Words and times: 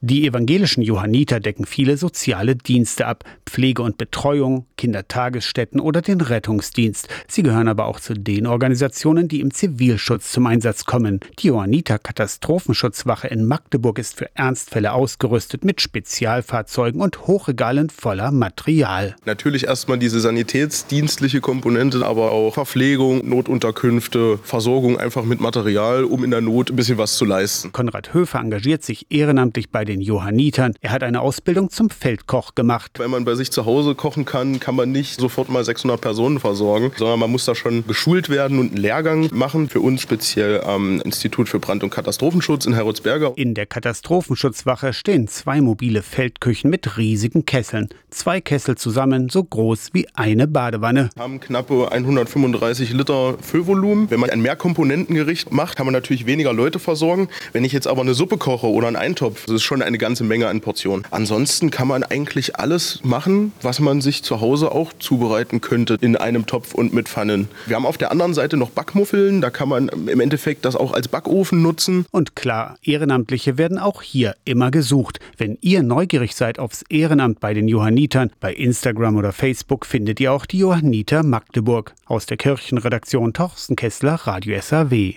Die 0.00 0.28
evangelischen 0.28 0.84
Johanniter 0.84 1.40
decken 1.40 1.66
viele 1.66 1.96
soziale 1.96 2.54
Dienste 2.54 3.06
ab, 3.06 3.24
Pflege 3.44 3.82
und 3.82 3.98
Betreuung, 3.98 4.64
Kindertagesstätten 4.76 5.80
oder 5.80 6.02
den 6.02 6.20
Rettungsdienst. 6.20 7.08
Sie 7.26 7.42
gehören 7.42 7.66
aber 7.66 7.86
auch 7.86 7.98
zu 7.98 8.14
den 8.14 8.46
Organisationen, 8.46 9.26
die 9.26 9.40
im 9.40 9.52
Zivilschutz 9.52 10.30
zum 10.30 10.46
Einsatz 10.46 10.84
kommen. 10.84 11.18
Die 11.40 11.48
Johanniter 11.48 11.98
Katastrophenschutzwache 11.98 13.26
in 13.26 13.44
Magdeburg 13.44 13.98
ist 13.98 14.16
für 14.16 14.30
Ernstfälle 14.36 14.92
ausgerüstet 14.92 15.64
mit 15.64 15.80
Spezialfahrzeugen 15.80 17.00
und 17.00 17.26
Hochregalen 17.26 17.90
voller 17.90 18.30
Material. 18.30 19.16
Natürlich 19.24 19.64
erstmal 19.64 19.98
diese 19.98 20.20
sanitätsdienstliche 20.20 21.40
Komponente, 21.40 22.06
aber 22.06 22.30
auch 22.30 22.54
Verpflegung, 22.54 23.28
Notunterkünfte, 23.28 24.38
Versorgung 24.44 24.96
einfach 24.96 25.24
mit 25.24 25.40
Material, 25.40 26.04
um 26.04 26.22
in 26.22 26.30
der 26.30 26.40
Not 26.40 26.70
ein 26.70 26.76
bisschen 26.76 26.98
was 26.98 27.16
zu 27.16 27.24
leisten. 27.24 27.72
Konrad 27.72 28.14
Höfer 28.14 28.38
engagiert 28.38 28.84
sich 28.84 29.06
ehrenamtlich 29.10 29.70
bei 29.70 29.87
den 29.88 30.00
Johannitern. 30.00 30.74
Er 30.80 30.90
hat 30.90 31.02
eine 31.02 31.20
Ausbildung 31.20 31.70
zum 31.70 31.90
Feldkoch 31.90 32.54
gemacht. 32.54 32.92
Wenn 32.98 33.10
man 33.10 33.24
bei 33.24 33.34
sich 33.34 33.50
zu 33.50 33.66
Hause 33.66 33.94
kochen 33.94 34.24
kann, 34.24 34.60
kann 34.60 34.76
man 34.76 34.92
nicht 34.92 35.20
sofort 35.20 35.48
mal 35.48 35.64
600 35.64 36.00
Personen 36.00 36.38
versorgen, 36.38 36.92
sondern 36.96 37.18
man 37.18 37.30
muss 37.30 37.44
da 37.46 37.54
schon 37.54 37.86
geschult 37.86 38.28
werden 38.28 38.58
und 38.58 38.72
einen 38.72 38.76
Lehrgang 38.82 39.28
machen. 39.32 39.68
Für 39.68 39.80
uns 39.80 40.02
speziell 40.02 40.60
am 40.62 41.00
Institut 41.00 41.48
für 41.48 41.58
Brand- 41.58 41.82
und 41.82 41.90
Katastrophenschutz 41.90 42.66
in 42.66 42.74
Heroldsberger. 42.74 43.32
In 43.36 43.54
der 43.54 43.66
Katastrophenschutzwache 43.66 44.92
stehen 44.92 45.26
zwei 45.28 45.60
mobile 45.60 46.02
Feldküchen 46.02 46.70
mit 46.70 46.96
riesigen 46.98 47.46
Kesseln. 47.46 47.88
Zwei 48.10 48.40
Kessel 48.40 48.76
zusammen 48.76 49.28
so 49.28 49.42
groß 49.42 49.90
wie 49.92 50.06
eine 50.14 50.46
Badewanne. 50.46 51.10
Wir 51.14 51.22
haben 51.22 51.40
knappe 51.40 51.90
135 51.90 52.92
Liter 52.92 53.36
Füllvolumen. 53.40 54.10
Wenn 54.10 54.20
man 54.20 54.30
ein 54.30 54.40
Mehrkomponentengericht 54.42 55.52
macht, 55.52 55.76
kann 55.76 55.86
man 55.86 55.94
natürlich 55.94 56.26
weniger 56.26 56.52
Leute 56.52 56.78
versorgen. 56.78 57.28
Wenn 57.52 57.64
ich 57.64 57.72
jetzt 57.72 57.86
aber 57.86 58.02
eine 58.02 58.14
Suppe 58.14 58.36
koche 58.36 58.66
oder 58.66 58.86
einen 58.88 58.96
Eintopf, 58.96 59.46
das 59.46 59.56
ist 59.56 59.62
schon 59.62 59.77
schon 59.78 59.86
eine 59.86 59.98
ganze 59.98 60.24
Menge 60.24 60.48
an 60.48 60.60
Portionen. 60.60 61.04
Ansonsten 61.10 61.70
kann 61.70 61.86
man 61.86 62.02
eigentlich 62.02 62.56
alles 62.56 63.00
machen, 63.04 63.52
was 63.62 63.78
man 63.78 64.00
sich 64.00 64.24
zu 64.24 64.40
Hause 64.40 64.72
auch 64.72 64.92
zubereiten 64.98 65.60
könnte 65.60 65.96
in 66.00 66.16
einem 66.16 66.46
Topf 66.46 66.74
und 66.74 66.92
mit 66.92 67.08
Pfannen. 67.08 67.48
Wir 67.66 67.76
haben 67.76 67.86
auf 67.86 67.96
der 67.96 68.10
anderen 68.10 68.34
Seite 68.34 68.56
noch 68.56 68.70
Backmuffeln, 68.70 69.40
da 69.40 69.50
kann 69.50 69.68
man 69.68 69.88
im 69.88 70.20
Endeffekt 70.20 70.64
das 70.64 70.74
auch 70.74 70.92
als 70.92 71.06
Backofen 71.06 71.62
nutzen. 71.62 72.06
Und 72.10 72.34
klar, 72.34 72.76
Ehrenamtliche 72.82 73.56
werden 73.56 73.78
auch 73.78 74.02
hier 74.02 74.34
immer 74.44 74.72
gesucht. 74.72 75.20
Wenn 75.36 75.58
ihr 75.60 75.84
neugierig 75.84 76.34
seid 76.34 76.58
aufs 76.58 76.82
Ehrenamt 76.88 77.38
bei 77.38 77.54
den 77.54 77.68
Johannitern, 77.68 78.30
bei 78.40 78.52
Instagram 78.52 79.16
oder 79.16 79.32
Facebook 79.32 79.86
findet 79.86 80.18
ihr 80.18 80.32
auch 80.32 80.44
die 80.44 80.58
Johanniter 80.58 81.22
Magdeburg. 81.22 81.94
Aus 82.06 82.26
der 82.26 82.36
Kirchenredaktion 82.36 83.32
Torsten 83.32 83.76
Kessler, 83.76 84.14
Radio 84.14 84.60
SAW. 84.60 85.06